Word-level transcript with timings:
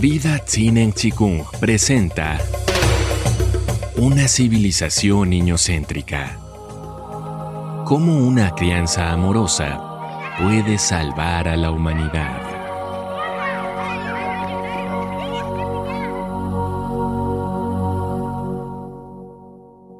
Vida 0.00 0.38
Tsinen 0.38 0.92
Chikung 0.92 1.42
presenta 1.58 2.38
Una 3.96 4.28
civilización 4.28 5.30
niñocéntrica. 5.30 6.38
Cómo 7.84 8.18
una 8.18 8.54
crianza 8.54 9.10
amorosa 9.10 10.36
puede 10.38 10.78
salvar 10.78 11.48
a 11.48 11.56
la 11.56 11.72
humanidad. 11.72 12.40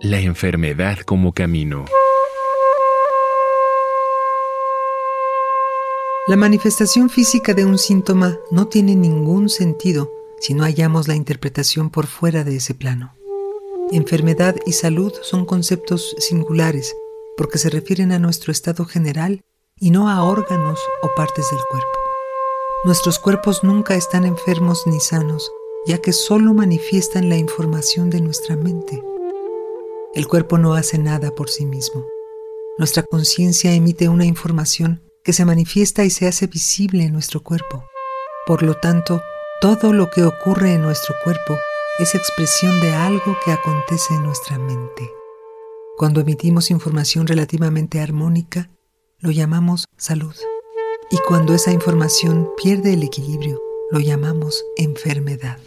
La 0.00 0.20
enfermedad 0.20 0.98
como 0.98 1.32
camino. 1.32 1.86
La 6.28 6.36
manifestación 6.36 7.08
física 7.08 7.54
de 7.54 7.64
un 7.64 7.78
síntoma 7.78 8.38
no 8.50 8.68
tiene 8.68 8.94
ningún 8.94 9.48
sentido 9.48 10.12
si 10.40 10.52
no 10.52 10.64
hallamos 10.64 11.08
la 11.08 11.14
interpretación 11.14 11.88
por 11.88 12.06
fuera 12.06 12.44
de 12.44 12.56
ese 12.56 12.74
plano. 12.74 13.14
Enfermedad 13.92 14.54
y 14.66 14.72
salud 14.72 15.10
son 15.22 15.46
conceptos 15.46 16.14
singulares 16.18 16.94
porque 17.38 17.56
se 17.56 17.70
refieren 17.70 18.12
a 18.12 18.18
nuestro 18.18 18.52
estado 18.52 18.84
general 18.84 19.40
y 19.80 19.90
no 19.90 20.10
a 20.10 20.22
órganos 20.22 20.78
o 21.00 21.08
partes 21.16 21.50
del 21.50 21.60
cuerpo. 21.70 21.98
Nuestros 22.84 23.18
cuerpos 23.18 23.64
nunca 23.64 23.94
están 23.94 24.26
enfermos 24.26 24.82
ni 24.84 25.00
sanos, 25.00 25.50
ya 25.86 25.96
que 25.96 26.12
solo 26.12 26.52
manifiestan 26.52 27.30
la 27.30 27.38
información 27.38 28.10
de 28.10 28.20
nuestra 28.20 28.54
mente. 28.54 29.02
El 30.14 30.28
cuerpo 30.28 30.58
no 30.58 30.74
hace 30.74 30.98
nada 30.98 31.30
por 31.30 31.48
sí 31.48 31.64
mismo. 31.64 32.04
Nuestra 32.76 33.02
conciencia 33.02 33.72
emite 33.72 34.10
una 34.10 34.26
información 34.26 35.07
que 35.28 35.34
se 35.34 35.44
manifiesta 35.44 36.06
y 36.06 36.10
se 36.10 36.26
hace 36.26 36.46
visible 36.46 37.04
en 37.04 37.12
nuestro 37.12 37.42
cuerpo. 37.42 37.84
Por 38.46 38.62
lo 38.62 38.76
tanto, 38.78 39.20
todo 39.60 39.92
lo 39.92 40.08
que 40.08 40.24
ocurre 40.24 40.72
en 40.72 40.80
nuestro 40.80 41.14
cuerpo 41.22 41.54
es 41.98 42.14
expresión 42.14 42.80
de 42.80 42.94
algo 42.94 43.36
que 43.44 43.52
acontece 43.52 44.14
en 44.14 44.22
nuestra 44.22 44.58
mente. 44.58 45.12
Cuando 45.98 46.22
emitimos 46.22 46.70
información 46.70 47.26
relativamente 47.26 48.00
armónica, 48.00 48.70
lo 49.18 49.30
llamamos 49.30 49.84
salud. 49.98 50.34
Y 51.10 51.18
cuando 51.28 51.52
esa 51.52 51.72
información 51.72 52.48
pierde 52.56 52.94
el 52.94 53.02
equilibrio, 53.02 53.60
lo 53.90 54.00
llamamos 54.00 54.64
enfermedad. 54.78 55.58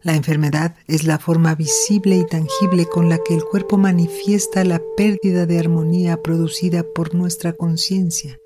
La 0.00 0.16
enfermedad 0.16 0.74
es 0.88 1.04
la 1.04 1.20
forma 1.20 1.54
visible 1.54 2.16
y 2.16 2.26
tangible 2.26 2.86
con 2.86 3.08
la 3.08 3.18
que 3.18 3.36
el 3.36 3.44
cuerpo 3.44 3.78
manifiesta 3.78 4.64
la 4.64 4.82
pérdida 4.96 5.46
de 5.46 5.60
armonía 5.60 6.20
producida 6.20 6.82
por 6.82 7.14
nuestra 7.14 7.52
conciencia. 7.52 8.40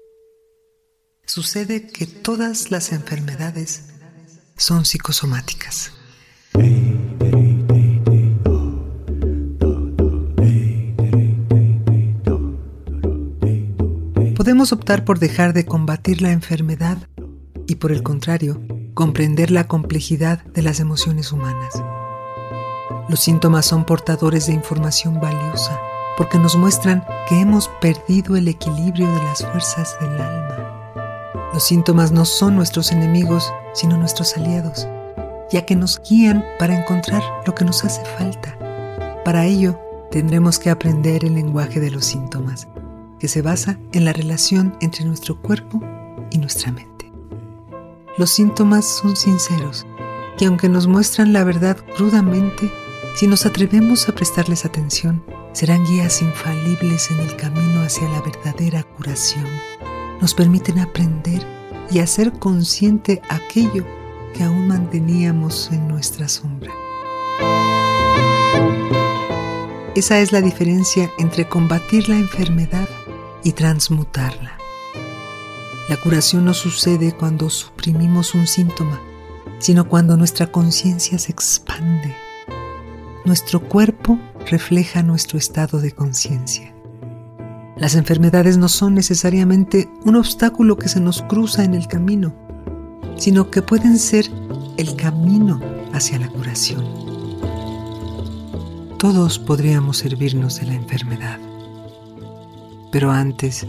Sucede 1.27 1.89
que 1.89 2.07
todas 2.07 2.71
las 2.71 2.93
enfermedades 2.93 3.87
son 4.57 4.85
psicosomáticas. 4.85 5.91
Podemos 14.37 14.71
optar 14.71 15.05
por 15.05 15.19
dejar 15.19 15.53
de 15.53 15.67
combatir 15.67 16.23
la 16.23 16.31
enfermedad 16.31 16.97
y 17.67 17.75
por 17.75 17.91
el 17.91 18.05
contrario, 18.05 18.63
comprender 18.95 19.51
la 19.51 19.67
complejidad 19.67 20.45
de 20.45 20.63
las 20.63 20.79
emociones 20.79 21.33
humanas. 21.33 21.83
Los 23.09 23.19
síntomas 23.19 23.67
son 23.67 23.85
portadores 23.85 24.47
de 24.47 24.53
información 24.53 25.21
valiosa 25.21 25.81
porque 26.17 26.39
nos 26.39 26.55
muestran 26.57 27.05
que 27.29 27.41
hemos 27.41 27.69
perdido 27.81 28.37
el 28.37 28.47
equilibrio 28.47 29.13
de 29.13 29.23
las 29.25 29.45
fuerzas 29.45 29.97
del 30.01 30.21
alma. 30.21 30.66
Los 31.57 31.65
síntomas 31.65 32.13
no 32.13 32.27
son 32.27 32.55
nuestros 32.55 32.93
enemigos, 32.93 33.51
sino 33.73 33.97
nuestros 33.97 34.37
aliados, 34.37 34.87
ya 35.51 35.65
que 35.65 35.75
nos 35.75 36.03
guían 36.07 36.45
para 36.59 36.79
encontrar 36.79 37.23
lo 37.47 37.55
que 37.55 37.65
nos 37.65 37.83
hace 37.83 38.05
falta. 38.05 38.59
Para 39.25 39.47
ello, 39.47 39.81
tendremos 40.11 40.59
que 40.59 40.69
aprender 40.69 41.25
el 41.25 41.33
lenguaje 41.33 41.81
de 41.81 41.91
los 41.91 42.05
síntomas, 42.05 42.69
que 43.19 43.27
se 43.27 43.41
basa 43.41 43.79
en 43.93 44.05
la 44.05 44.13
relación 44.13 44.77
entre 44.83 45.07
nuestro 45.07 45.41
cuerpo 45.41 45.81
y 46.31 46.37
nuestra 46.37 46.73
mente. 46.73 47.11
Los 48.19 48.33
síntomas 48.33 48.85
son 48.85 49.17
sinceros, 49.17 49.87
que 50.37 50.45
aunque 50.45 50.69
nos 50.69 50.87
muestran 50.87 51.33
la 51.33 51.43
verdad 51.43 51.79
crudamente, 51.97 52.71
si 53.15 53.27
nos 53.27 53.47
atrevemos 53.47 54.11
a 54.11 54.15
prestarles 54.15 54.67
atención, 54.67 55.25
serán 55.55 55.87
guías 55.87 56.21
infalibles 56.21 57.11
en 57.13 57.21
el 57.21 57.35
camino 57.37 57.81
hacia 57.81 58.07
la 58.11 58.21
verdadera 58.21 58.83
curación 58.83 59.47
nos 60.21 60.35
permiten 60.35 60.79
aprender 60.79 61.47
y 61.91 62.01
hacer 62.01 62.33
consciente 62.33 63.23
aquello 63.29 63.85
que 64.35 64.45
aún 64.45 64.69
manteníamos 64.69 65.71
en 65.73 65.89
nuestra 65.89 66.29
sombra. 66.29 66.73
Esa 69.95 70.21
es 70.21 70.31
la 70.31 70.43
diferencia 70.43 71.11
entre 71.19 71.49
combatir 71.49 72.09
la 72.09 72.17
enfermedad 72.17 72.89
y 73.43 73.53
transmutarla. 73.53 74.59
La 75.89 75.97
curación 75.97 76.45
no 76.45 76.53
sucede 76.53 77.13
cuando 77.13 77.49
suprimimos 77.49 78.35
un 78.35 78.47
síntoma, 78.47 79.01
sino 79.59 79.89
cuando 79.89 80.17
nuestra 80.17 80.53
conciencia 80.53 81.19
se 81.19 81.33
expande. 81.33 82.15
Nuestro 83.25 83.61
cuerpo 83.61 84.19
refleja 84.51 85.03
nuestro 85.03 85.39
estado 85.39 85.81
de 85.81 85.93
conciencia. 85.93 86.76
Las 87.77 87.95
enfermedades 87.95 88.57
no 88.57 88.69
son 88.69 88.95
necesariamente 88.95 89.91
un 90.07 90.17
obstáculo 90.17 90.79
que 90.79 90.89
se 90.89 90.99
nos 90.99 91.21
cruza 91.21 91.63
en 91.63 91.75
el 91.75 91.87
camino, 91.87 92.33
sino 93.19 93.51
que 93.51 93.61
pueden 93.61 93.99
ser 93.99 94.31
el 94.79 94.97
camino 94.97 95.61
hacia 95.93 96.19
la 96.19 96.29
curación. 96.29 96.85
Todos 98.99 99.39
podríamos 99.39 99.99
servirnos 99.99 100.59
de 100.59 100.67
la 100.67 100.75
enfermedad, 100.75 101.39
pero 102.91 103.11
antes 103.11 103.67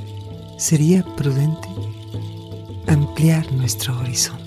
sería 0.58 1.04
prudente 1.18 1.68
ampliar 2.88 3.52
nuestro 3.52 4.00
horizonte. 4.00 4.47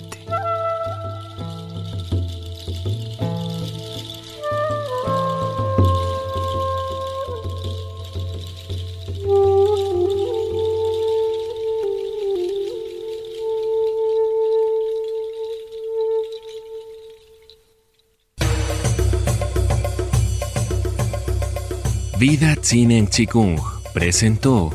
Vida 22.21 22.55
Tsinen 22.55 23.07
Chikung 23.07 23.59
presentó 23.95 24.69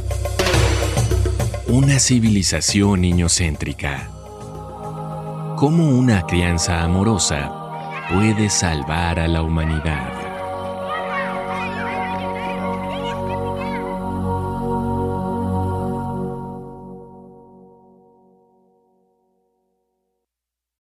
Una 1.69 2.01
civilización 2.01 3.03
niñocéntrica. 3.03 4.11
Cómo 5.55 5.91
una 5.91 6.27
crianza 6.27 6.83
amorosa 6.83 8.09
puede 8.13 8.51
salvar 8.51 9.21
a 9.21 9.29
la 9.29 9.43
humanidad. 9.43 10.16